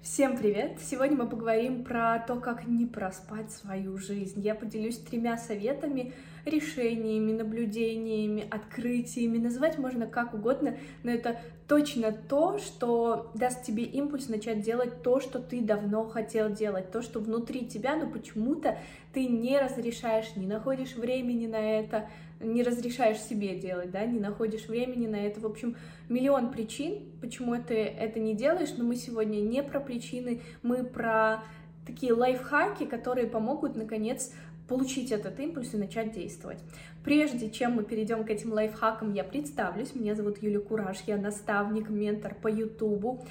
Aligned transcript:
Всем 0.00 0.38
привет! 0.38 0.78
Сегодня 0.80 1.16
мы 1.16 1.28
поговорим 1.28 1.82
про 1.82 2.20
то, 2.20 2.36
как 2.36 2.68
не 2.68 2.86
проспать 2.86 3.50
свою 3.50 3.98
жизнь. 3.98 4.40
Я 4.40 4.54
поделюсь 4.54 4.96
тремя 4.96 5.36
советами, 5.36 6.12
решениями, 6.48 7.32
наблюдениями, 7.32 8.46
открытиями. 8.50 9.38
Называть 9.38 9.78
можно 9.78 10.06
как 10.06 10.34
угодно, 10.34 10.76
но 11.02 11.10
это 11.10 11.38
точно 11.66 12.12
то, 12.12 12.58
что 12.58 13.30
даст 13.34 13.64
тебе 13.64 13.84
импульс 13.84 14.28
начать 14.28 14.62
делать 14.62 15.02
то, 15.02 15.20
что 15.20 15.38
ты 15.38 15.60
давно 15.60 16.08
хотел 16.08 16.50
делать, 16.50 16.90
то, 16.90 17.02
что 17.02 17.20
внутри 17.20 17.66
тебя, 17.66 17.96
но 17.96 18.08
почему-то 18.08 18.78
ты 19.12 19.26
не 19.26 19.58
разрешаешь, 19.58 20.34
не 20.36 20.46
находишь 20.46 20.96
времени 20.96 21.46
на 21.46 21.60
это, 21.60 22.08
не 22.40 22.62
разрешаешь 22.62 23.20
себе 23.20 23.56
делать, 23.56 23.90
да, 23.90 24.04
не 24.04 24.20
находишь 24.20 24.68
времени 24.68 25.06
на 25.06 25.16
это. 25.16 25.40
В 25.40 25.46
общем, 25.46 25.76
миллион 26.08 26.52
причин, 26.52 27.02
почему 27.20 27.56
ты 27.62 27.74
это 27.74 28.18
не 28.18 28.34
делаешь, 28.34 28.74
но 28.76 28.84
мы 28.84 28.96
сегодня 28.96 29.40
не 29.40 29.62
про 29.62 29.80
причины, 29.80 30.40
мы 30.62 30.84
про 30.84 31.42
такие 31.86 32.12
лайфхаки, 32.12 32.84
которые 32.84 33.26
помогут, 33.26 33.74
наконец, 33.74 34.32
получить 34.68 35.10
этот 35.10 35.40
импульс 35.40 35.74
и 35.74 35.78
начать 35.78 36.12
действовать. 36.12 36.58
Прежде 37.02 37.50
чем 37.50 37.72
мы 37.72 37.84
перейдем 37.84 38.24
к 38.24 38.30
этим 38.30 38.52
лайфхакам, 38.52 39.14
я 39.14 39.24
представлюсь. 39.24 39.94
Меня 39.94 40.14
зовут 40.14 40.42
Юлия 40.42 40.60
Кураж, 40.60 40.98
я 41.06 41.16
наставник, 41.16 41.88
ментор 41.88 42.34
по 42.34 42.48
Ютубу 42.48 43.24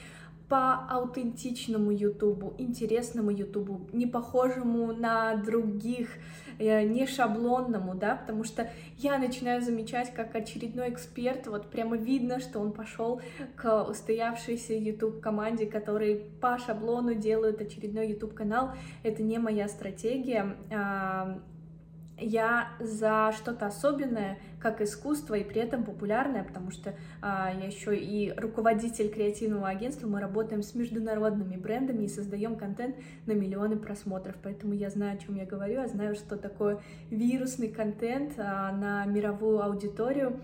по 0.50 0.76
аутентичному 0.90 1.92
Ютубу, 1.92 2.54
интересному 2.58 3.32
Ютубу, 3.32 3.82
не 3.92 4.06
похожему 4.06 4.94
на 4.94 5.36
других, 5.36 6.10
э, 6.58 6.84
не 6.84 7.06
шаблонному, 7.06 7.96
да, 7.96 8.16
потому 8.16 8.46
что 8.46 8.70
я 8.98 9.18
начинаю 9.18 9.62
замечать, 9.62 10.14
как 10.14 10.36
очередной 10.36 10.90
эксперт, 10.90 11.48
вот 11.48 11.70
прямо 11.70 11.98
видно, 11.98 12.40
что 12.40 12.60
он 12.60 12.72
пошел 12.72 13.22
к 13.58 13.84
устоявшейся 13.84 14.74
YouTube 14.74 15.20
команде, 15.20 15.66
которые 15.66 16.16
по 16.40 16.58
шаблону 16.58 17.14
делают 17.14 17.60
очередной 17.60 18.10
YouTube 18.10 18.34
канал. 18.34 18.72
Это 19.04 19.24
не 19.24 19.40
моя 19.40 19.68
стратегия 19.68 20.56
а, 20.72 21.40
я 22.20 22.70
за 22.80 23.32
что-то 23.38 23.68
особенное, 23.68 24.40
как 24.60 24.82
искусство, 24.82 25.36
и 25.36 25.44
при 25.44 25.62
этом 25.62 25.84
популярное, 25.84 26.44
потому 26.44 26.72
что 26.72 26.96
а, 27.22 27.54
я 27.54 27.68
еще 27.68 27.96
и 27.96 28.34
руководитель 28.36 29.10
креативного 29.10 29.68
агентства, 29.68 30.08
мы 30.08 30.20
работаем 30.20 30.64
с 30.64 30.74
международными 30.74 31.56
брендами 31.56 32.06
и 32.06 32.08
создаем 32.08 32.56
контент 32.56 32.96
на 33.28 33.34
миллионы 33.34 33.78
просмотров, 33.78 34.36
поэтому 34.42 34.74
я 34.74 34.90
знаю, 34.90 35.16
о 35.16 35.18
чем 35.18 35.36
я 35.36 35.46
говорю, 35.46 35.82
я 35.82 35.88
знаю, 35.88 36.16
что 36.16 36.38
такое 36.38 36.80
вирусный 37.12 37.70
контент 37.70 38.34
а, 38.38 38.72
на 38.72 39.06
мировую 39.06 39.62
аудиторию. 39.62 40.40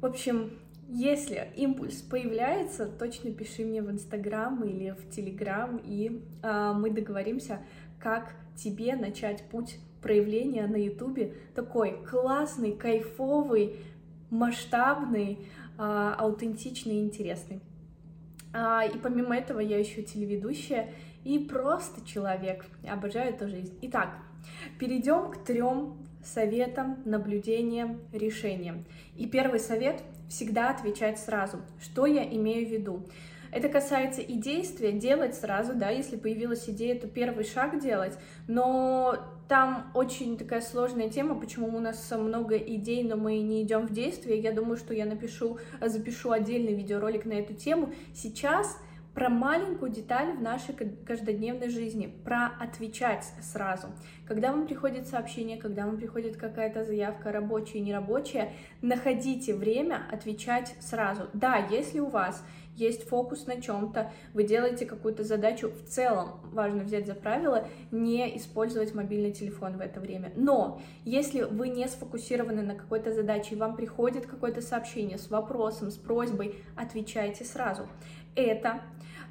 В 0.00 0.06
общем, 0.06 0.50
если 0.88 1.48
импульс 1.56 2.02
появляется, 2.02 2.86
точно 2.86 3.30
пиши 3.32 3.64
мне 3.64 3.80
в 3.80 3.90
Инстаграм 3.90 4.62
или 4.64 4.90
в 4.90 5.08
Телеграм, 5.10 5.80
и 5.82 6.22
а, 6.42 6.74
мы 6.74 6.90
договоримся, 6.90 7.60
как 7.98 8.34
тебе 8.56 8.94
начать 8.96 9.42
путь 9.50 9.78
проявления 10.02 10.66
на 10.66 10.76
Ютубе 10.76 11.34
такой 11.54 11.98
классный, 12.08 12.72
кайфовый, 12.72 13.76
масштабный, 14.30 15.38
а, 15.78 16.14
аутентичный 16.18 17.00
интересный. 17.00 17.60
А, 18.52 18.84
и 18.84 18.98
помимо 18.98 19.36
этого 19.36 19.60
я 19.60 19.78
еще 19.78 20.02
телеведущая 20.02 20.90
и 21.24 21.38
просто 21.38 22.06
человек. 22.06 22.64
Обожаю 22.88 23.34
эту 23.34 23.48
жизнь. 23.48 23.78
Итак, 23.82 24.18
перейдем 24.78 25.30
к 25.30 25.44
трем 25.44 25.98
советам, 26.24 27.02
наблюдениям, 27.04 28.00
решениям. 28.12 28.84
И 29.16 29.26
первый 29.26 29.60
совет— 29.60 30.02
всегда 30.28 30.70
отвечать 30.70 31.18
сразу. 31.18 31.58
Что 31.80 32.06
я 32.06 32.24
имею 32.24 32.66
в 32.66 32.70
виду? 32.70 33.02
Это 33.52 33.68
касается 33.68 34.20
и 34.20 34.34
действия, 34.34 34.92
делать 34.92 35.34
сразу, 35.34 35.74
да, 35.74 35.90
если 35.90 36.16
появилась 36.16 36.68
идея, 36.68 36.98
то 36.98 37.08
первый 37.08 37.44
шаг 37.44 37.80
делать, 37.80 38.16
но 38.46 39.18
там 39.50 39.90
очень 39.94 40.38
такая 40.38 40.60
сложная 40.60 41.08
тема, 41.10 41.34
почему 41.34 41.76
у 41.76 41.80
нас 41.80 42.08
много 42.16 42.56
идей, 42.56 43.02
но 43.02 43.16
мы 43.16 43.40
не 43.40 43.64
идем 43.64 43.88
в 43.88 43.92
действие. 43.92 44.38
Я 44.38 44.52
думаю, 44.52 44.76
что 44.76 44.94
я 44.94 45.04
напишу, 45.04 45.58
запишу 45.80 46.30
отдельный 46.30 46.72
видеоролик 46.72 47.24
на 47.24 47.32
эту 47.32 47.54
тему. 47.54 47.92
Сейчас 48.14 48.78
про 49.12 49.28
маленькую 49.28 49.90
деталь 49.90 50.36
в 50.36 50.40
нашей 50.40 50.72
каждодневной 51.04 51.68
жизни, 51.68 52.06
про 52.24 52.52
отвечать 52.60 53.24
сразу. 53.42 53.88
Когда 54.24 54.52
вам 54.52 54.68
приходит 54.68 55.08
сообщение, 55.08 55.56
когда 55.56 55.84
вам 55.84 55.96
приходит 55.96 56.36
какая-то 56.36 56.84
заявка 56.84 57.32
рабочая, 57.32 57.80
нерабочая, 57.80 58.52
находите 58.82 59.52
время 59.52 60.02
отвечать 60.12 60.76
сразу. 60.78 61.22
Да, 61.34 61.56
если 61.56 61.98
у 61.98 62.06
вас 62.06 62.44
есть 62.76 63.08
фокус 63.08 63.46
на 63.46 63.60
чем-то, 63.60 64.12
вы 64.32 64.44
делаете 64.44 64.86
какую-то 64.86 65.24
задачу, 65.24 65.70
в 65.70 65.88
целом 65.88 66.40
важно 66.52 66.84
взять 66.84 67.06
за 67.06 67.14
правило 67.14 67.68
не 67.90 68.36
использовать 68.36 68.94
мобильный 68.94 69.32
телефон 69.32 69.76
в 69.76 69.80
это 69.80 70.00
время. 70.00 70.32
Но 70.36 70.80
если 71.04 71.42
вы 71.42 71.68
не 71.68 71.86
сфокусированы 71.88 72.62
на 72.62 72.74
какой-то 72.74 73.12
задаче, 73.12 73.54
и 73.54 73.58
вам 73.58 73.76
приходит 73.76 74.26
какое-то 74.26 74.62
сообщение 74.62 75.18
с 75.18 75.30
вопросом, 75.30 75.90
с 75.90 75.96
просьбой, 75.96 76.54
отвечайте 76.76 77.44
сразу. 77.44 77.86
Это 78.34 78.80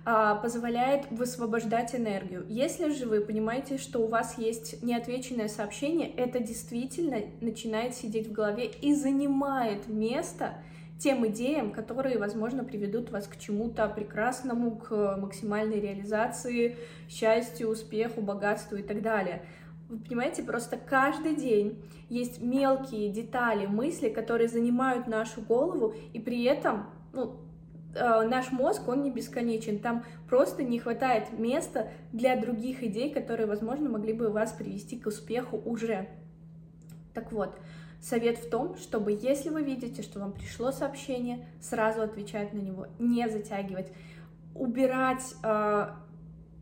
а, 0.05 0.35
позволяет 0.35 1.11
высвобождать 1.11 1.93
энергию. 1.93 2.45
Если 2.47 2.91
же 2.91 3.05
вы 3.05 3.21
понимаете, 3.21 3.77
что 3.77 3.99
у 3.99 4.07
вас 4.07 4.37
есть 4.37 4.81
неотвеченное 4.81 5.47
сообщение, 5.47 6.09
это 6.09 6.39
действительно 6.39 7.17
начинает 7.41 7.95
сидеть 7.95 8.27
в 8.27 8.31
голове 8.31 8.65
и 8.65 8.93
занимает 8.93 9.87
место 9.87 10.55
тем 10.99 11.25
идеям, 11.27 11.71
которые, 11.71 12.19
возможно, 12.19 12.63
приведут 12.63 13.09
вас 13.09 13.25
к 13.25 13.39
чему-то 13.39 13.87
прекрасному, 13.87 14.75
к 14.75 15.17
максимальной 15.17 15.79
реализации, 15.79 16.77
счастью, 17.07 17.69
успеху, 17.69 18.21
богатству 18.21 18.75
и 18.75 18.83
так 18.83 19.01
далее. 19.01 19.45
Вы 19.87 19.97
понимаете, 19.99 20.43
просто 20.43 20.77
каждый 20.77 21.35
день 21.35 21.81
есть 22.09 22.41
мелкие 22.41 23.09
детали, 23.09 23.65
мысли, 23.65 24.09
которые 24.09 24.49
занимают 24.49 25.07
нашу 25.07 25.41
голову, 25.41 25.95
и 26.13 26.19
при 26.19 26.43
этом 26.43 26.87
ну, 27.13 27.37
э, 27.95 28.27
наш 28.27 28.51
мозг, 28.51 28.87
он 28.87 29.01
не 29.01 29.09
бесконечен, 29.09 29.79
там 29.79 30.03
просто 30.27 30.63
не 30.63 30.79
хватает 30.79 31.31
места 31.39 31.89
для 32.11 32.35
других 32.35 32.83
идей, 32.83 33.11
которые, 33.11 33.47
возможно, 33.47 33.89
могли 33.89 34.13
бы 34.13 34.29
вас 34.29 34.51
привести 34.51 34.99
к 34.99 35.07
успеху 35.07 35.59
уже. 35.65 36.09
Так 37.13 37.31
вот, 37.31 37.57
Совет 38.01 38.37
в 38.37 38.49
том, 38.49 38.77
чтобы 38.77 39.11
если 39.11 39.49
вы 39.49 39.63
видите, 39.63 40.01
что 40.01 40.19
вам 40.19 40.31
пришло 40.31 40.71
сообщение, 40.71 41.45
сразу 41.61 42.01
отвечать 42.01 42.53
на 42.53 42.59
него, 42.59 42.87
не 42.97 43.29
затягивать, 43.29 43.91
убирать 44.55 45.23
э, 45.43 45.89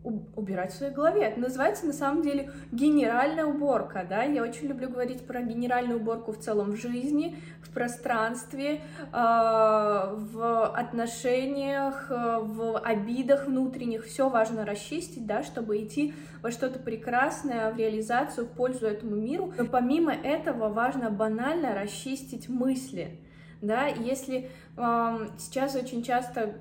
убирать 0.03 0.71
в 0.71 0.77
своей 0.77 0.93
голове. 0.93 1.23
Это 1.23 1.39
называется 1.39 1.85
на 1.85 1.93
самом 1.93 2.21
деле 2.21 2.51
генеральная 2.71 3.45
уборка, 3.45 4.05
да, 4.09 4.23
я 4.23 4.41
очень 4.41 4.67
люблю 4.67 4.89
говорить 4.89 5.25
про 5.25 5.41
генеральную 5.41 5.99
уборку 5.99 6.31
в 6.31 6.39
целом 6.39 6.71
в 6.71 6.75
жизни, 6.77 7.37
в 7.61 7.71
пространстве, 7.71 8.75
э, 8.75 8.79
в 9.11 10.65
отношениях, 10.67 12.07
в 12.09 12.79
обидах 12.79 13.47
внутренних, 13.47 14.05
все 14.05 14.29
важно 14.29 14.65
расчистить, 14.65 15.25
да, 15.25 15.43
чтобы 15.43 15.83
идти 15.83 16.13
во 16.41 16.51
что-то 16.51 16.79
прекрасное, 16.79 17.71
в 17.71 17.77
реализацию, 17.77 18.47
в 18.47 18.51
пользу 18.51 18.85
этому 18.85 19.15
миру, 19.15 19.53
но 19.57 19.65
помимо 19.65 20.13
этого 20.13 20.69
важно 20.69 21.09
банально 21.09 21.73
расчистить 21.75 22.47
мысли, 22.47 23.19
да, 23.61 23.87
если 23.87 24.49
э, 24.77 25.27
сейчас 25.37 25.75
очень 25.75 26.03
часто 26.03 26.55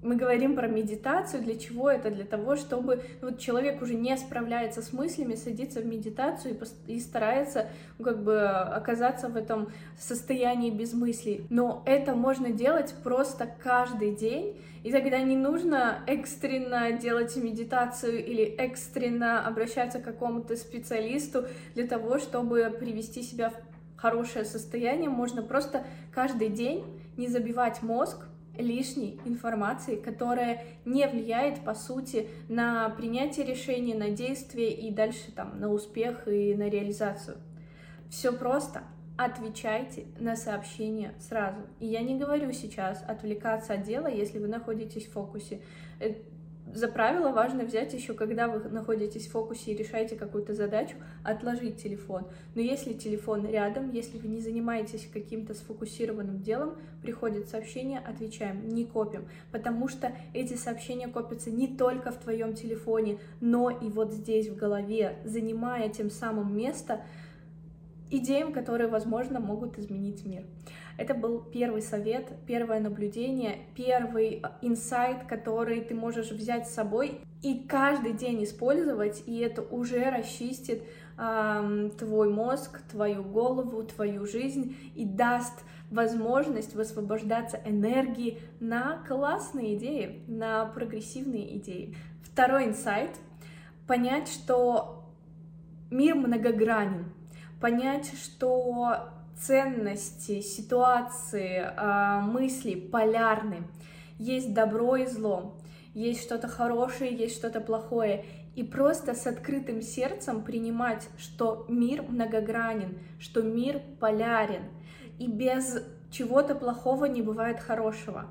мы 0.00 0.14
говорим 0.14 0.54
про 0.54 0.68
медитацию, 0.68 1.42
для 1.42 1.58
чего 1.58 1.90
это? 1.90 2.10
Для 2.10 2.24
того, 2.24 2.54
чтобы 2.54 3.02
ну, 3.20 3.30
вот 3.30 3.40
человек 3.40 3.82
уже 3.82 3.94
не 3.94 4.16
справляется 4.16 4.80
с 4.80 4.92
мыслями, 4.92 5.34
садится 5.34 5.80
в 5.80 5.86
медитацию 5.86 6.56
и, 6.86 6.94
и 6.94 7.00
старается 7.00 7.66
как 8.02 8.22
бы 8.22 8.40
оказаться 8.40 9.28
в 9.28 9.36
этом 9.36 9.72
состоянии 9.98 10.70
без 10.70 10.92
мыслей. 10.92 11.46
Но 11.50 11.82
это 11.84 12.14
можно 12.14 12.50
делать 12.50 12.94
просто 13.02 13.48
каждый 13.60 14.14
день, 14.14 14.56
и 14.84 14.92
тогда 14.92 15.18
не 15.18 15.36
нужно 15.36 15.98
экстренно 16.06 16.92
делать 16.92 17.34
медитацию 17.34 18.24
или 18.24 18.44
экстренно 18.44 19.44
обращаться 19.44 19.98
к 19.98 20.04
какому-то 20.04 20.56
специалисту 20.56 21.46
для 21.74 21.88
того, 21.88 22.18
чтобы 22.18 22.72
привести 22.78 23.22
себя 23.22 23.50
в 23.50 23.54
хорошее 23.96 24.44
состояние. 24.44 25.10
Можно 25.10 25.42
просто 25.42 25.84
каждый 26.14 26.50
день 26.50 26.84
не 27.16 27.26
забивать 27.26 27.82
мозг, 27.82 28.18
лишней 28.58 29.20
информации, 29.24 29.96
которая 29.96 30.64
не 30.84 31.06
влияет, 31.06 31.64
по 31.64 31.74
сути, 31.74 32.28
на 32.48 32.88
принятие 32.90 33.46
решений, 33.46 33.94
на 33.94 34.10
действие 34.10 34.72
и 34.72 34.90
дальше 34.90 35.32
там 35.32 35.58
на 35.58 35.72
успех 35.72 36.28
и 36.28 36.54
на 36.54 36.68
реализацию. 36.68 37.38
Все 38.10 38.32
просто. 38.32 38.82
Отвечайте 39.16 40.06
на 40.20 40.36
сообщения 40.36 41.12
сразу. 41.18 41.58
И 41.80 41.86
я 41.86 42.02
не 42.02 42.16
говорю 42.16 42.52
сейчас 42.52 43.02
отвлекаться 43.02 43.74
от 43.74 43.82
дела, 43.82 44.06
если 44.06 44.38
вы 44.38 44.46
находитесь 44.46 45.06
в 45.06 45.12
фокусе. 45.12 45.60
За 46.74 46.88
правило 46.88 47.30
важно 47.30 47.64
взять 47.64 47.94
еще, 47.94 48.14
когда 48.14 48.48
вы 48.48 48.68
находитесь 48.68 49.26
в 49.26 49.32
фокусе 49.32 49.72
и 49.72 49.76
решаете 49.76 50.16
какую-то 50.16 50.54
задачу, 50.54 50.96
отложить 51.24 51.82
телефон. 51.82 52.26
Но 52.54 52.60
если 52.60 52.92
телефон 52.92 53.46
рядом, 53.46 53.90
если 53.90 54.18
вы 54.18 54.28
не 54.28 54.40
занимаетесь 54.40 55.08
каким-то 55.12 55.54
сфокусированным 55.54 56.40
делом, 56.40 56.76
приходит 57.02 57.48
сообщение, 57.48 58.00
отвечаем, 58.00 58.68
не 58.68 58.84
копим, 58.84 59.28
потому 59.50 59.88
что 59.88 60.12
эти 60.34 60.54
сообщения 60.54 61.08
копятся 61.08 61.50
не 61.50 61.68
только 61.68 62.10
в 62.10 62.18
твоем 62.18 62.54
телефоне, 62.54 63.18
но 63.40 63.70
и 63.70 63.88
вот 63.88 64.12
здесь 64.12 64.48
в 64.48 64.56
голове, 64.56 65.18
занимая 65.24 65.88
тем 65.88 66.10
самым 66.10 66.56
место 66.56 67.02
идеям, 68.10 68.52
которые, 68.52 68.88
возможно, 68.88 69.40
могут 69.40 69.78
изменить 69.78 70.24
мир. 70.24 70.44
Это 70.98 71.14
был 71.14 71.40
первый 71.40 71.80
совет, 71.80 72.26
первое 72.44 72.80
наблюдение, 72.80 73.60
первый 73.76 74.42
э, 74.42 74.48
инсайт, 74.62 75.22
который 75.28 75.80
ты 75.80 75.94
можешь 75.94 76.32
взять 76.32 76.66
с 76.66 76.74
собой 76.74 77.20
и 77.40 77.60
каждый 77.68 78.14
день 78.14 78.42
использовать, 78.42 79.22
и 79.24 79.38
это 79.38 79.62
уже 79.62 80.10
расчистит 80.10 80.82
э, 81.16 81.90
твой 81.96 82.28
мозг, 82.30 82.80
твою 82.90 83.22
голову, 83.22 83.84
твою 83.84 84.26
жизнь 84.26 84.76
и 84.96 85.04
даст 85.04 85.60
возможность 85.92 86.74
высвобождаться 86.74 87.60
энергии 87.64 88.40
на 88.58 89.00
классные 89.06 89.76
идеи, 89.76 90.24
на 90.26 90.66
прогрессивные 90.66 91.58
идеи. 91.58 91.96
Второй 92.24 92.64
инсайт— 92.64 93.10
понять, 93.86 94.26
что 94.26 95.04
мир 95.92 96.16
многогранен, 96.16 97.12
понять, 97.60 98.12
что 98.20 99.10
ценности, 99.40 100.40
ситуации, 100.40 101.72
а, 101.76 102.20
мысли 102.20 102.74
полярны. 102.74 103.62
Есть 104.18 104.52
добро 104.52 104.96
и 104.96 105.06
зло, 105.06 105.56
есть 105.94 106.22
что-то 106.22 106.48
хорошее, 106.48 107.14
есть 107.14 107.36
что-то 107.36 107.60
плохое. 107.60 108.24
И 108.56 108.64
просто 108.64 109.14
с 109.14 109.26
открытым 109.26 109.82
сердцем 109.82 110.42
принимать, 110.42 111.08
что 111.16 111.64
мир 111.68 112.02
многогранен, 112.02 112.98
что 113.20 113.42
мир 113.42 113.80
полярен. 114.00 114.64
И 115.18 115.28
без 115.28 115.82
чего-то 116.10 116.54
плохого 116.54 117.04
не 117.04 117.22
бывает 117.22 117.60
хорошего. 117.60 118.26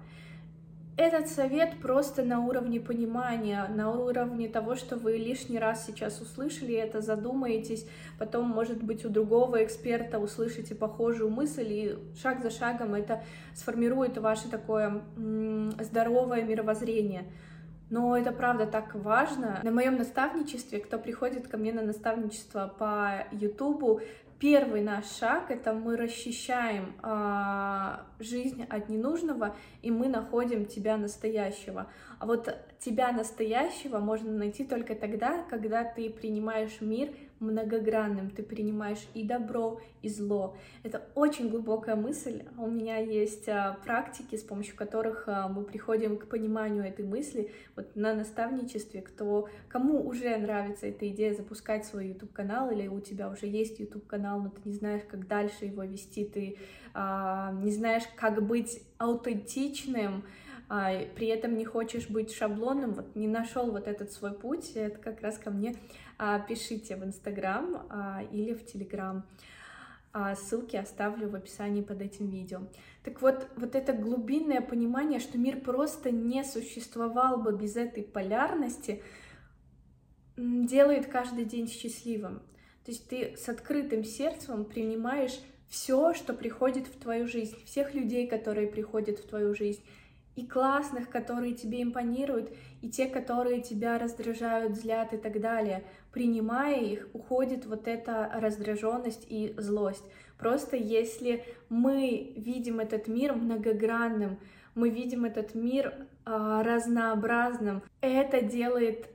Этот 0.98 1.30
совет 1.30 1.80
просто 1.80 2.24
на 2.24 2.40
уровне 2.40 2.80
понимания, 2.80 3.68
на 3.70 3.92
уровне 3.92 4.50
того, 4.50 4.76
что 4.76 4.96
вы 4.96 5.18
лишний 5.18 5.60
раз 5.60 5.86
сейчас 5.86 6.20
услышали 6.20 6.74
это, 6.74 7.02
задумаетесь, 7.02 7.86
потом, 8.18 8.48
может 8.48 8.82
быть, 8.82 9.06
у 9.06 9.10
другого 9.10 9.64
эксперта 9.64 10.18
услышите 10.18 10.74
похожую 10.74 11.30
мысль, 11.30 11.68
и 11.72 11.96
шаг 12.20 12.42
за 12.42 12.50
шагом 12.50 12.96
это 12.96 13.22
сформирует 13.54 14.18
ваше 14.18 14.50
такое 14.50 15.04
здоровое 15.80 16.42
мировоззрение. 16.42 17.26
Но 17.90 18.18
это 18.18 18.32
правда 18.32 18.66
так 18.66 18.96
важно. 18.96 19.60
На 19.64 19.72
моем 19.72 19.98
наставничестве, 19.98 20.80
кто 20.80 21.00
приходит 21.00 21.48
ко 21.48 21.58
мне 21.58 21.72
на 21.72 21.82
наставничество 21.82 22.74
по 22.78 23.26
Ютубу, 23.32 24.02
первый 24.40 24.82
наш 24.82 25.06
шаг 25.06 25.50
это 25.50 25.74
мы 25.74 25.96
расчищаем 25.96 26.96
а, 27.02 28.06
жизнь 28.20 28.66
от 28.70 28.90
ненужного 28.90 29.56
и 29.82 29.90
мы 29.90 30.08
находим 30.10 30.66
тебя 30.66 30.98
настоящего. 30.98 31.88
А 32.20 32.26
вот 32.26 32.54
тебя 32.80 33.12
настоящего 33.12 34.00
можно 34.00 34.32
найти 34.32 34.64
только 34.64 34.94
тогда, 34.96 35.44
когда 35.50 35.84
ты 35.84 36.10
принимаешь 36.10 36.82
мир 36.82 37.10
многогранным, 37.40 38.30
ты 38.30 38.44
принимаешь 38.44 39.08
и 39.14 39.24
добро, 39.24 39.80
и 40.02 40.10
зло. 40.10 40.56
Это 40.84 41.04
очень 41.16 41.50
глубокая 41.50 41.96
мысль. 41.96 42.44
У 42.58 42.68
меня 42.68 42.98
есть 42.98 43.48
а, 43.50 43.78
практики, 43.84 44.36
с 44.36 44.44
помощью 44.44 44.76
которых 44.76 45.26
а, 45.28 45.48
мы 45.48 45.64
приходим 45.64 46.18
к 46.18 46.28
пониманию 46.28 46.84
этой 46.84 47.06
мысли. 47.06 47.52
Вот 47.76 47.96
на 47.96 48.14
наставничестве, 48.14 49.02
кто, 49.02 49.50
кому 49.70 50.08
уже 50.08 50.36
нравится 50.38 50.88
эта 50.88 51.08
идея 51.10 51.34
запускать 51.34 51.86
свой 51.86 52.10
YouTube-канал, 52.10 52.72
или 52.72 52.88
у 52.88 53.00
тебя 53.00 53.30
уже 53.30 53.48
есть 53.48 53.80
YouTube-канал, 53.80 54.42
но 54.42 54.50
ты 54.50 54.62
не 54.66 54.74
знаешь, 54.74 55.04
как 55.08 55.28
дальше 55.28 55.66
его 55.66 55.84
вести, 55.84 56.26
ты 56.26 56.58
а, 56.94 57.52
не 57.54 57.72
знаешь, 57.72 58.04
как 58.16 58.46
быть 58.46 58.82
аутентичным, 58.98 60.24
а, 60.70 60.92
при 61.16 61.28
этом 61.28 61.58
не 61.58 61.64
хочешь 61.64 62.10
быть 62.10 62.34
шаблонным, 62.34 62.94
вот 62.94 63.16
не 63.16 63.28
нашел 63.28 63.72
вот 63.72 63.88
этот 63.88 64.12
свой 64.12 64.34
путь, 64.34 64.72
это 64.76 64.98
как 64.98 65.22
раз 65.22 65.38
ко 65.38 65.50
мне 65.50 65.76
пишите 66.48 66.96
в 66.96 67.04
Инстаграм 67.04 67.86
а, 67.90 68.24
или 68.32 68.54
в 68.54 68.66
Телеграм. 68.66 69.26
А, 70.14 70.36
ссылки 70.36 70.76
оставлю 70.76 71.30
в 71.30 71.36
описании 71.36 71.84
под 71.84 72.02
этим 72.02 72.30
видео. 72.30 72.62
Так 73.04 73.22
вот, 73.22 73.48
вот 73.56 73.76
это 73.76 73.94
глубинное 73.94 74.62
понимание, 74.62 75.20
что 75.20 75.38
мир 75.38 75.60
просто 75.60 76.10
не 76.10 76.44
существовал 76.44 77.38
бы 77.38 77.56
без 77.56 77.76
этой 77.76 78.04
полярности, 78.04 79.04
делает 80.36 81.06
каждый 81.08 81.46
день 81.46 81.68
счастливым. 81.68 82.40
То 82.84 82.92
есть 82.92 83.08
ты 83.08 83.36
с 83.38 83.48
открытым 83.48 84.04
сердцем 84.04 84.66
принимаешь 84.66 85.40
все, 85.68 86.14
что 86.14 86.34
приходит 86.34 86.88
в 86.88 86.98
твою 87.00 87.28
жизнь, 87.28 87.56
всех 87.66 87.94
людей, 87.94 88.28
которые 88.28 88.68
приходят 88.68 89.20
в 89.20 89.28
твою 89.28 89.54
жизнь, 89.54 89.84
и 90.36 90.48
классных, 90.48 91.10
которые 91.10 91.54
тебе 91.54 91.84
импонируют, 91.84 92.56
и 92.88 92.90
те, 92.90 93.08
которые 93.08 93.62
тебя 93.62 94.00
раздражают, 94.00 94.78
злят 94.78 95.14
и 95.14 95.18
так 95.18 95.42
далее. 95.42 95.84
Принимая 96.14 96.80
их, 96.80 97.10
уходит 97.12 97.66
вот 97.66 97.86
эта 97.86 98.32
раздраженность 98.34 99.26
и 99.28 99.54
злость. 99.58 100.06
Просто 100.38 100.78
если 100.78 101.44
мы 101.68 102.32
видим 102.38 102.80
этот 102.80 103.10
мир 103.10 103.34
многогранным, 103.34 104.40
мы 104.74 104.90
видим 104.90 105.26
этот 105.26 105.54
мир 105.54 105.94
э, 106.26 106.62
разнообразным, 106.64 107.84
это 108.00 108.42
делает 108.42 109.10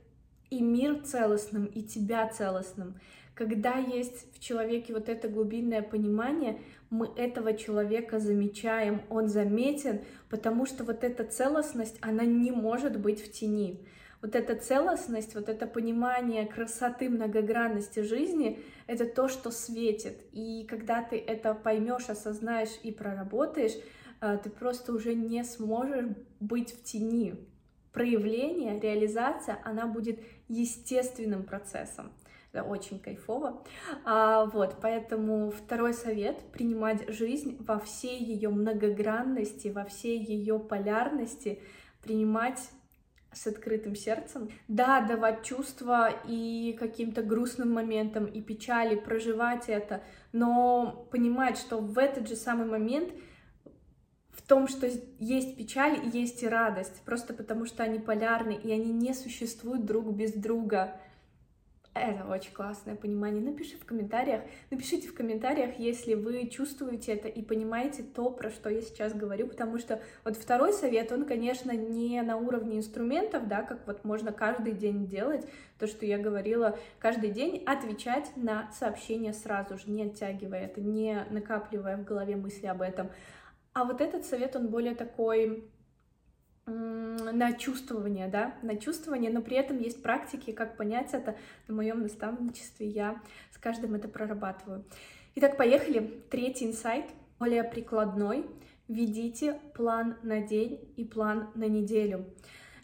и 0.51 0.61
мир 0.61 1.01
целостным, 1.03 1.65
и 1.65 1.81
тебя 1.81 2.27
целостным. 2.27 2.93
Когда 3.35 3.77
есть 3.77 4.31
в 4.35 4.39
человеке 4.39 4.93
вот 4.93 5.09
это 5.09 5.27
глубинное 5.27 5.81
понимание, 5.81 6.61
мы 6.91 7.09
этого 7.15 7.53
человека 7.57 8.19
замечаем, 8.19 9.01
он 9.09 9.27
заметен, 9.27 10.01
потому 10.29 10.67
что 10.67 10.83
вот 10.83 11.03
эта 11.03 11.23
целостность, 11.23 11.97
она 12.01 12.25
не 12.25 12.51
может 12.51 12.99
быть 12.99 13.23
в 13.25 13.31
тени. 13.31 13.87
Вот 14.21 14.35
эта 14.35 14.55
целостность, 14.55 15.33
вот 15.33 15.49
это 15.49 15.65
понимание 15.65 16.45
красоты, 16.45 17.09
многогранности 17.09 18.01
жизни, 18.01 18.59
это 18.85 19.05
то, 19.05 19.27
что 19.27 19.49
светит. 19.49 20.21
И 20.31 20.65
когда 20.69 21.01
ты 21.01 21.17
это 21.17 21.55
поймешь, 21.55 22.09
осознаешь 22.09 22.79
и 22.83 22.91
проработаешь, 22.91 23.73
э, 24.21 24.37
ты 24.41 24.49
просто 24.51 24.93
уже 24.93 25.15
не 25.15 25.43
сможешь 25.43 26.05
быть 26.39 26.71
в 26.71 26.83
тени. 26.83 27.35
Проявление, 27.91 28.79
реализация, 28.79 29.57
она 29.65 29.87
будет 29.87 30.19
естественным 30.47 31.43
процессом 31.43 32.11
это 32.53 32.63
очень 32.63 32.99
кайфово. 32.99 33.63
А, 34.05 34.45
вот, 34.45 34.77
поэтому 34.79 35.49
второй 35.49 35.93
совет— 35.93 36.39
принимать 36.53 37.09
жизнь 37.09 37.57
во 37.59 37.79
всей 37.79 38.23
ее 38.23 38.49
многогранности, 38.49 39.69
во 39.69 39.85
всей 39.85 40.23
ее 40.23 40.59
полярности, 40.59 41.59
принимать 42.03 42.59
с 43.31 43.47
открытым 43.47 43.95
сердцем. 43.95 44.49
Да, 44.67 45.01
давать 45.01 45.43
чувства 45.43 46.11
и 46.27 46.77
каким-то 46.79 47.23
грустным 47.23 47.73
моментам, 47.73 48.25
и 48.25 48.39
печали, 48.41 48.95
проживать 48.95 49.67
это, 49.67 50.03
но 50.31 51.07
понимать, 51.11 51.57
что 51.57 51.79
в 51.79 51.97
этот 51.97 52.27
же 52.27 52.35
самый 52.35 52.67
момент 52.67 53.11
в 54.29 54.43
том, 54.43 54.67
что 54.67 54.87
есть 55.17 55.57
печаль 55.57 55.99
и 56.03 56.19
есть 56.19 56.43
и 56.43 56.47
радость, 56.47 57.01
просто 57.05 57.33
потому 57.33 57.65
что 57.65 57.81
они 57.81 57.97
полярны, 57.97 58.53
и 58.53 58.71
они 58.71 58.91
не 58.91 59.15
существуют 59.15 59.85
друг 59.85 60.13
без 60.13 60.33
друга. 60.33 60.99
Это 61.93 62.25
очень 62.27 62.53
классное 62.53 62.95
понимание. 62.95 63.39
Напиши 63.39 63.77
в 63.77 63.85
комментариях, 63.85 64.41
напишите 64.71 65.07
в 65.07 65.13
комментариях, 65.13 65.77
если 65.77 66.15
вы 66.15 66.47
чувствуете 66.47 67.13
это 67.13 67.27
и 67.27 67.43
понимаете 67.43 68.01
то, 68.01 68.31
про 68.31 68.49
что 68.49 68.69
я 68.69 68.81
сейчас 68.81 69.13
говорю, 69.13 69.47
потому 69.47 69.77
что 69.77 70.01
вот 70.23 70.35
второй 70.35 70.73
совет, 70.73 71.11
он, 71.11 71.25
конечно, 71.25 71.71
не 71.71 72.19
на 72.23 72.37
уровне 72.37 72.79
инструментов, 72.79 73.47
да, 73.47 73.61
как 73.61 73.85
вот 73.85 74.03
можно 74.05 74.31
каждый 74.31 74.73
день 74.73 75.05
делать, 75.05 75.45
то, 75.77 75.85
что 75.85 76.07
я 76.07 76.17
говорила, 76.17 76.79
каждый 76.97 77.29
день 77.29 77.63
отвечать 77.63 78.31
на 78.35 78.71
сообщения 78.71 79.31
сразу 79.31 79.77
же, 79.77 79.91
не 79.91 80.05
оттягивая 80.05 80.65
это, 80.65 80.81
не 80.81 81.27
накапливая 81.29 81.97
в 81.97 82.05
голове 82.05 82.35
мысли 82.35 82.65
об 82.65 82.81
этом. 82.81 83.11
А 83.73 83.83
вот 83.85 84.01
этот 84.01 84.25
совет, 84.25 84.55
он 84.55 84.69
более 84.69 84.95
такой 84.95 85.69
на 86.65 87.53
чувствование, 87.53 88.27
да, 88.27 88.55
на 88.61 88.77
чувствование, 88.77 89.31
но 89.31 89.41
при 89.41 89.57
этом 89.57 89.79
есть 89.79 90.01
практики, 90.01 90.51
как 90.51 90.77
понять 90.77 91.13
это. 91.13 91.35
На 91.67 91.75
моем 91.75 92.01
наставничестве 92.01 92.87
я 92.87 93.21
с 93.51 93.57
каждым 93.57 93.95
это 93.95 94.07
прорабатываю. 94.07 94.85
Итак, 95.35 95.57
поехали. 95.57 96.21
Третий 96.29 96.65
инсайт, 96.65 97.05
более 97.39 97.63
прикладной. 97.63 98.45
Ведите 98.87 99.59
план 99.73 100.17
на 100.23 100.41
день 100.41 100.79
и 100.95 101.05
план 101.05 101.49
на 101.55 101.67
неделю. 101.67 102.25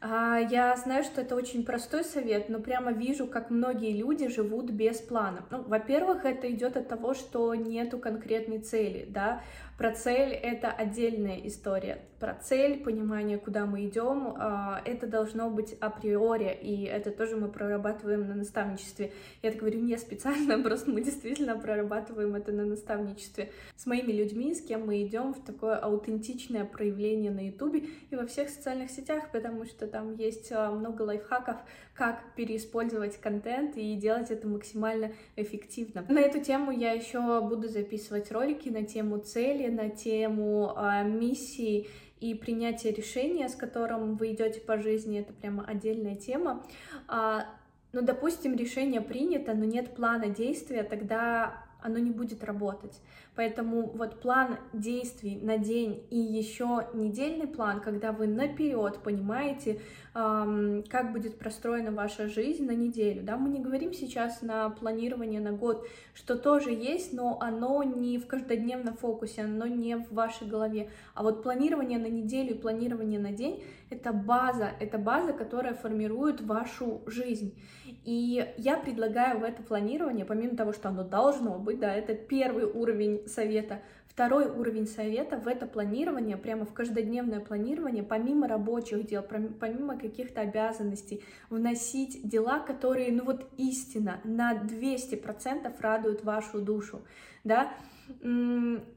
А, 0.02 0.38
я 0.38 0.76
знаю, 0.78 1.04
что 1.04 1.22
это 1.22 1.36
очень 1.36 1.66
простой 1.66 2.06
совет, 2.06 2.48
но 2.48 2.60
прямо 2.60 2.92
вижу, 2.92 3.28
как 3.28 3.50
многие 3.50 3.92
люди 3.92 4.30
живут 4.30 4.72
без 4.72 4.98
плана. 4.98 5.46
Ну, 5.52 5.62
во-первых, 5.64 6.24
это 6.24 6.50
идет 6.50 6.78
от 6.78 6.88
того, 6.88 7.14
что 7.14 7.54
нету 7.54 8.00
конкретной 8.00 8.60
цели, 8.60 9.06
да, 9.10 9.44
Про 9.80 9.94
цель 9.94 10.34
это 10.34 10.70
отдельная 10.70 11.40
история. 11.46 12.00
Про 12.20 12.34
цель, 12.34 12.84
понимание, 12.84 13.38
куда 13.38 13.66
мы 13.66 13.86
идем, 13.86 14.36
а, 14.38 14.82
это 14.84 15.08
должно 15.08 15.50
быть 15.50 15.72
априори, 15.80 16.54
и 16.62 16.84
это 16.84 17.12
тоже 17.12 17.38
мы 17.38 17.48
прорабатываем 17.48 18.28
на 18.28 18.36
наставничестве. 18.36 19.14
Я 19.42 19.52
это 19.52 19.60
говорю 19.60 19.80
не 19.80 19.98
специально, 19.98 20.60
просто 20.64 20.92
мы 20.92 21.00
действительно 21.00 21.58
прорабатываем 21.58 22.36
это 22.36 22.52
на 22.52 22.66
наставничестве 22.66 23.52
с 23.78 23.86
моими 23.86 24.12
людьми, 24.12 24.54
с 24.54 24.62
кем 24.62 24.86
мы 24.86 25.02
идем 25.02 25.34
в 25.34 25.46
такое 25.46 25.78
аутентичное 25.78 26.66
проявление 26.66 27.32
на 27.32 27.48
Ютубе 27.48 27.86
и 28.10 28.18
во 28.18 28.26
всех 28.26 28.50
социальных 28.50 28.92
сетях, 28.92 29.32
потому 29.32 29.64
что 29.64 29.88
там 29.88 30.14
есть 30.14 30.52
а, 30.52 30.72
много 30.72 31.04
лайфхаков, 31.04 31.56
как 31.94 32.34
переиспользовать 32.36 33.16
контент 33.18 33.78
и 33.78 33.96
делать 33.96 34.30
это 34.30 34.46
максимально 34.46 35.14
эффективно. 35.38 36.06
На 36.10 36.20
эту 36.20 36.42
тему 36.42 36.72
я 36.72 36.92
еще 36.92 37.42
буду 37.42 37.70
записывать 37.70 38.30
ролики 38.32 38.68
на 38.68 38.84
тему 38.84 39.20
цели, 39.20 39.69
на 39.70 39.90
тему 39.90 40.74
э, 40.76 41.04
миссии 41.04 41.88
и 42.20 42.34
принятия 42.34 42.92
решения, 42.92 43.48
с 43.48 43.56
которым 43.56 44.16
вы 44.16 44.34
идете 44.34 44.60
по 44.60 44.78
жизни, 44.78 45.20
это 45.20 45.34
прямо 45.34 45.64
отдельная 45.64 46.16
тема. 46.16 46.64
А, 47.08 47.46
ну, 47.94 48.02
допустим, 48.02 48.56
решение 48.56 49.02
принято, 49.02 49.54
но 49.54 49.66
нет 49.66 49.96
плана 49.96 50.28
действия, 50.28 50.84
тогда 50.84 51.64
оно 51.82 51.98
не 51.98 52.12
будет 52.12 52.44
работать. 52.44 53.00
Поэтому 53.36 53.84
вот 53.96 54.20
план 54.20 54.58
действий 54.74 55.40
на 55.42 55.58
день 55.58 56.04
и 56.10 56.18
еще 56.18 56.88
недельный 56.94 57.48
план, 57.48 57.80
когда 57.80 58.12
вы 58.12 58.28
наперед 58.28 59.00
понимаете, 59.02 59.80
эм, 60.14 60.84
как 60.90 61.14
будет 61.14 61.38
простроена 61.38 61.92
ваша 61.92 62.28
жизнь 62.28 62.66
на 62.66 62.76
неделю. 62.76 63.24
Да? 63.24 63.38
Мы 63.38 63.50
не 63.50 63.60
говорим 63.60 63.94
сейчас 63.94 64.42
на 64.42 64.70
планирование 64.70 65.40
на 65.40 65.54
год, 65.54 65.88
что 66.14 66.38
тоже 66.38 66.72
есть, 66.72 67.14
но 67.14 67.38
оно 67.40 67.82
не 67.84 68.18
в 68.18 68.28
каждодневном 68.28 68.98
фокусе, 68.98 69.44
оно 69.44 69.68
не 69.68 69.96
в 69.96 70.12
вашей 70.12 70.48
голове. 70.48 70.90
А 71.14 71.24
вот 71.24 71.42
планирование 71.42 72.00
на 72.00 72.08
неделю 72.08 72.56
и 72.56 72.58
планирование 72.58 73.20
на 73.20 73.32
день— 73.32 73.64
это 73.90 74.14
база, 74.14 74.72
это 74.80 74.98
база, 74.98 75.34
которая 75.34 75.74
формирует 75.74 76.42
вашу 76.42 77.02
жизнь. 77.08 77.60
И 78.06 78.54
я 78.58 78.78
предлагаю 78.78 79.40
в 79.40 79.44
это 79.44 79.64
планирование, 79.64 80.26
помимо 80.26 80.56
того, 80.56 80.74
что 80.74 80.90
оно 80.90 81.04
должно 81.04 81.58
быть, 81.60 81.80
да, 81.80 81.94
это 81.94 82.14
первый 82.14 82.66
уровень 82.66 83.28
совета. 83.28 83.82
Второй 84.08 84.50
уровень 84.50 84.86
совета 84.86 85.38
в 85.38 85.48
это 85.48 85.66
планирование, 85.66 86.36
прямо 86.36 86.66
в 86.66 86.74
каждодневное 86.74 87.40
планирование, 87.40 88.04
помимо 88.04 88.48
рабочих 88.48 89.06
дел, 89.08 89.24
помимо 89.24 89.98
каких-то 89.98 90.42
обязанностей, 90.42 91.24
вносить 91.50 92.28
дела, 92.28 92.60
которые, 92.60 93.14
ну 93.14 93.24
вот 93.24 93.48
истина, 93.58 94.20
на 94.26 94.54
200% 94.56 95.74
радуют 95.80 96.24
вашу 96.24 96.62
душу, 96.62 97.02
да, 97.46 97.72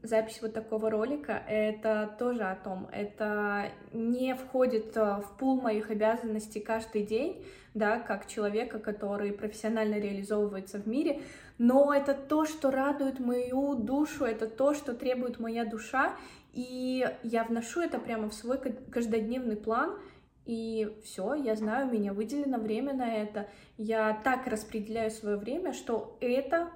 запись 0.03 0.39
вот 0.41 0.53
такого 0.53 0.89
ролика, 0.89 1.41
это 1.47 2.15
тоже 2.19 2.43
о 2.43 2.55
том, 2.55 2.87
это 2.91 3.71
не 3.91 4.35
входит 4.35 4.95
э, 4.97 5.21
в 5.21 5.37
пул 5.37 5.61
моих 5.61 5.91
обязанностей 5.91 6.59
каждый 6.59 7.03
день, 7.03 7.45
да, 7.73 7.99
как 7.99 8.27
человека, 8.27 8.79
который 8.79 9.31
профессионально 9.31 9.95
реализовывается 9.95 10.79
в 10.79 10.87
мире, 10.87 11.21
но 11.57 11.93
это 11.93 12.13
то, 12.13 12.45
что 12.45 12.71
радует 12.71 13.19
мою 13.19 13.75
душу, 13.75 14.25
это 14.25 14.47
то, 14.47 14.73
что 14.73 14.93
требует 14.93 15.39
моя 15.39 15.65
душа, 15.65 16.15
и 16.53 17.07
я 17.23 17.43
вношу 17.43 17.81
это 17.81 17.99
прямо 17.99 18.29
в 18.29 18.33
свой 18.33 18.59
каждодневный 18.91 19.55
план, 19.55 19.97
и 20.45 20.97
все, 21.03 21.35
я 21.35 21.55
знаю, 21.55 21.87
у 21.87 21.91
меня 21.91 22.13
выделено 22.13 22.57
время 22.57 22.93
на 22.93 23.15
это. 23.15 23.47
Я 23.77 24.19
так 24.23 24.45
распределяю 24.47 25.09
свое 25.09 25.37
время, 25.37 25.71
что 25.71 26.17
это 26.19 26.69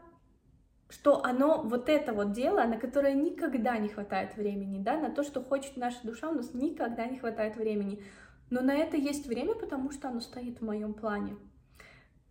что 0.89 1.23
оно, 1.23 1.61
вот 1.63 1.89
это 1.89 2.13
вот 2.13 2.31
дело, 2.31 2.63
на 2.63 2.77
которое 2.77 3.13
никогда 3.13 3.77
не 3.77 3.89
хватает 3.89 4.35
времени, 4.37 4.81
да, 4.81 4.97
на 4.97 5.09
то, 5.09 5.23
что 5.23 5.43
хочет 5.43 5.75
наша 5.75 5.99
душа, 6.03 6.29
у 6.29 6.33
нас 6.33 6.53
никогда 6.53 7.05
не 7.05 7.17
хватает 7.17 7.57
времени. 7.57 8.03
Но 8.49 8.61
на 8.61 8.73
это 8.73 8.95
есть 8.95 9.27
время, 9.27 9.55
потому 9.55 9.91
что 9.91 10.07
оно 10.07 10.21
стоит 10.21 10.59
в 10.59 10.65
моем 10.65 10.93
плане. 10.93 11.35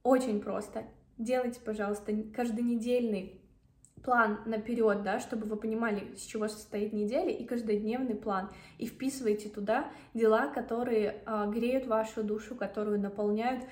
Очень 0.02 0.40
просто. 0.40 0.84
Делайте, 1.18 1.60
пожалуйста, 1.60 2.12
каждонедельный 2.34 3.42
план 4.02 4.40
наперед, 4.46 5.02
да, 5.02 5.18
чтобы 5.18 5.46
вы 5.46 5.56
понимали, 5.56 6.14
с 6.16 6.22
чего 6.22 6.48
состоит 6.48 6.92
неделя, 6.92 7.30
и 7.30 7.44
каждодневный 7.44 8.14
план. 8.14 8.50
И 8.78 8.86
вписывайте 8.86 9.48
туда 9.48 9.90
дела, 10.14 10.46
которые 10.48 11.22
э, 11.26 11.50
греют 11.50 11.86
вашу 11.86 12.22
душу, 12.22 12.54
которые 12.54 12.98
наполняют 12.98 13.64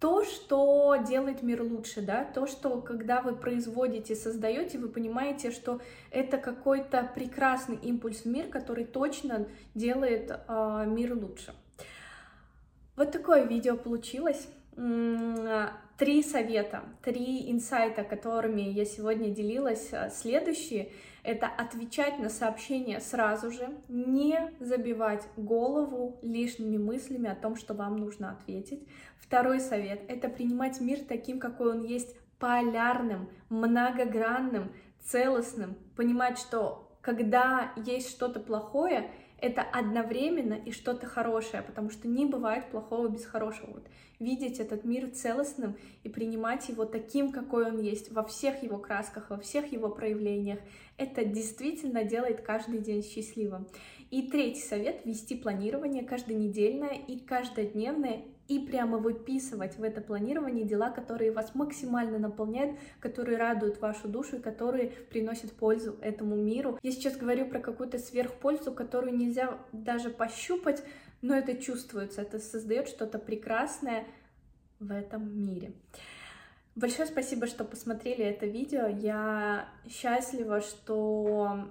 то, 0.00 0.24
что 0.24 0.96
делает 1.06 1.42
мир 1.42 1.62
лучше, 1.62 2.00
да, 2.00 2.24
то, 2.24 2.46
что 2.46 2.80
когда 2.80 3.20
вы 3.20 3.36
производите, 3.36 4.16
создаете, 4.16 4.78
вы 4.78 4.88
понимаете, 4.88 5.50
что 5.50 5.80
это 6.10 6.38
какой-то 6.38 7.10
прекрасный 7.14 7.76
импульс 7.76 8.22
в 8.22 8.24
мир, 8.24 8.48
который 8.48 8.86
точно 8.86 9.46
делает 9.74 10.30
э, 10.30 10.84
мир 10.86 11.14
лучше. 11.14 11.52
Вот 12.96 13.12
такое 13.12 13.44
видео 13.44 13.76
получилось. 13.76 14.48
Три 14.74 16.22
совета, 16.22 16.82
три 17.02 17.50
инсайта, 17.50 18.02
которыми 18.02 18.62
я 18.62 18.86
сегодня 18.86 19.28
делилась. 19.28 19.92
А, 19.92 20.08
следующие— 20.08 20.92
это 21.22 21.46
отвечать 21.46 22.18
на 22.18 22.28
сообщения 22.28 23.00
сразу 23.00 23.50
же, 23.50 23.68
не 23.88 24.52
забивать 24.60 25.26
голову 25.36 26.18
лишними 26.22 26.78
мыслями 26.78 27.28
о 27.28 27.34
том, 27.34 27.56
что 27.56 27.74
вам 27.74 27.96
нужно 27.96 28.32
ответить. 28.32 28.86
Второй 29.18 29.60
совет— 29.60 30.02
это 30.08 30.28
принимать 30.28 30.80
мир 30.80 30.98
таким, 31.06 31.38
какой 31.38 31.72
он 31.72 31.84
есть, 31.84 32.16
полярным, 32.38 33.28
многогранным, 33.48 34.72
целостным. 35.04 35.76
Понимать, 35.94 36.38
что 36.38 36.96
когда 37.02 37.72
есть 37.76 38.10
что-то 38.10 38.40
плохое, 38.40 39.10
это 39.40 39.62
одновременно 39.62 40.54
и 40.54 40.70
что-то 40.70 41.06
хорошее, 41.06 41.62
потому 41.62 41.90
что 41.90 42.08
не 42.08 42.26
бывает 42.26 42.70
плохого 42.70 43.08
без 43.08 43.24
хорошего. 43.24 43.72
Вот 43.72 43.88
видеть 44.18 44.60
этот 44.60 44.84
мир 44.84 45.10
целостным 45.10 45.76
и 46.02 46.08
принимать 46.08 46.68
его 46.68 46.84
таким, 46.84 47.32
какой 47.32 47.66
он 47.66 47.80
есть, 47.80 48.12
во 48.12 48.22
всех 48.22 48.62
его 48.62 48.78
красках, 48.78 49.30
во 49.30 49.38
всех 49.38 49.72
его 49.72 49.88
проявлениях, 49.88 50.60
это 50.98 51.24
действительно 51.24 52.04
делает 52.04 52.42
каждый 52.42 52.78
день 52.80 53.02
счастливым. 53.02 53.66
И 54.10 54.30
третий 54.30 54.60
совет— 54.60 55.02
вести 55.04 55.36
планирование 55.36 56.04
каждонедельное 56.04 56.94
и 57.06 57.18
каждодневное 57.18 58.24
и 58.50 58.58
прямо 58.58 58.98
выписывать 58.98 59.78
в 59.78 59.84
это 59.84 60.00
планирование 60.00 60.64
дела, 60.64 60.90
которые 60.90 61.30
вас 61.30 61.54
максимально 61.54 62.18
наполняют, 62.18 62.76
которые 62.98 63.38
радуют 63.38 63.80
вашу 63.80 64.08
душу 64.08 64.36
и 64.36 64.40
которые 64.40 64.90
приносят 65.08 65.52
пользу 65.52 65.96
этому 66.00 66.34
миру. 66.34 66.76
Я 66.82 66.90
сейчас 66.90 67.16
говорю 67.16 67.46
про 67.46 67.60
какую-то 67.60 67.98
сверхпользу, 67.98 68.72
которую 68.72 69.16
нельзя 69.16 69.56
даже 69.70 70.10
пощупать, 70.10 70.82
но 71.22 71.36
это 71.36 71.54
чувствуется, 71.54 72.22
это 72.22 72.40
создает 72.40 72.88
что-то 72.88 73.20
прекрасное 73.20 74.04
в 74.80 74.90
этом 74.90 75.46
мире. 75.46 75.72
Большое 76.74 77.06
спасибо, 77.06 77.46
что 77.46 77.64
посмотрели 77.64 78.24
это 78.24 78.46
видео. 78.46 78.88
Я 78.88 79.68
счастлива, 79.88 80.60
что 80.60 81.68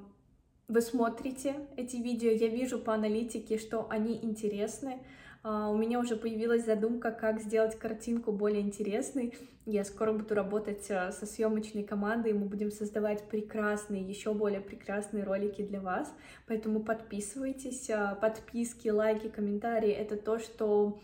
вы 0.70 0.82
смотрите 0.82 1.56
эти 1.76 1.98
видео. 1.98 2.30
Я 2.30 2.48
вижу 2.48 2.80
по 2.80 2.94
аналитике, 2.94 3.58
что 3.58 3.88
они 3.90 4.18
интересны. 4.22 5.00
А, 5.42 5.70
у 5.70 5.78
меня 5.78 6.00
уже 6.00 6.16
появилась 6.16 6.66
задумка, 6.66 7.12
как 7.12 7.42
сделать 7.42 7.78
картинку 7.78 8.32
более 8.32 8.62
интересной. 8.62 9.38
Я 9.66 9.86
скоро 9.86 10.12
буду 10.12 10.36
работать 10.36 10.90
а, 10.92 11.12
со 11.12 11.26
съемочной 11.26 11.84
командой, 11.84 12.32
и 12.32 12.34
мы 12.34 12.46
будем 12.46 12.72
создавать 12.72 13.24
прекрасные, 13.30 14.02
еще 14.02 14.34
более 14.34 14.60
прекрасные 14.60 15.24
ролики 15.24 15.62
для 15.62 15.80
вас. 15.80 16.14
Поэтому 16.48 16.82
подписывайтесь, 16.82 17.90
а, 17.90 18.16
подписки, 18.16 18.90
лайки, 18.90 19.30
комментарии— 19.30 19.92
это 19.92 20.18
то, 20.18 20.40
что 20.40 21.00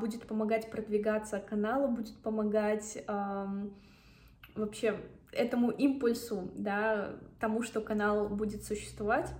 будет 0.00 0.22
помогать 0.28 0.70
продвигаться 0.70 1.40
каналу, 1.40 1.88
будет 1.88 2.16
помогать 2.18 3.04
вообще 4.54 5.00
этому 5.32 5.72
импульсу, 5.72 6.48
да, 6.54 7.16
тому, 7.40 7.64
что 7.64 7.80
канал 7.80 8.28
будет 8.28 8.62
существовать. 8.62 9.32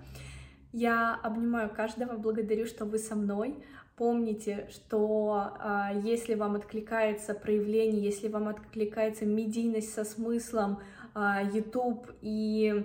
Я 0.72 1.14
обнимаю 1.14 1.70
каждого, 1.70 2.16
благодарю, 2.16 2.66
что 2.66 2.84
вы 2.84 2.98
со 2.98 3.14
мной. 3.14 3.62
Помните, 3.96 4.68
что 4.70 5.52
а, 5.60 5.92
если 5.94 6.34
вам 6.34 6.56
откликается 6.56 7.32
проявление, 7.32 8.02
если 8.02 8.26
вам 8.26 8.48
откликается 8.48 9.24
медийность 9.24 9.94
со 9.94 10.04
смыслом 10.04 10.80
а, 11.14 11.42
YouTube 11.44 12.10
и 12.20 12.84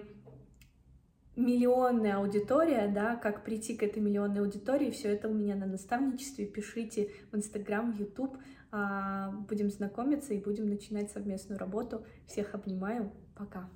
миллионная 1.35 2.17
аудитория, 2.17 2.87
да, 2.93 3.15
как 3.15 3.43
прийти 3.43 3.75
к 3.75 3.81
этой 3.81 4.03
миллионной 4.03 4.41
аудитории, 4.41 4.91
все 4.91 5.09
это 5.09 5.29
у 5.29 5.33
меня 5.33 5.55
на 5.55 5.65
наставничестве. 5.65 6.45
Пишите 6.45 7.09
в 7.31 7.35
Инстаграм, 7.35 7.91
в 7.91 7.99
YouTube, 7.99 8.37
а, 8.71 9.31
будем 9.49 9.71
знакомиться 9.71 10.35
и 10.35 10.43
будем 10.43 10.69
начинать 10.69 11.09
совместную 11.11 11.57
работу. 11.57 12.05
Всех 12.27 12.53
обнимаю, 12.53 13.11
пока. 13.35 13.67